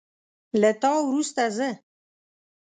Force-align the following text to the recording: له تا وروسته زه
له 0.61 0.71
تا 0.81 0.91
وروسته 1.07 1.43
زه 1.57 1.69